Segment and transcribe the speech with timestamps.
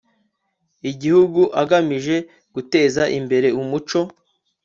[0.91, 2.15] igihugu agamije
[2.55, 4.01] guteza imbere umuco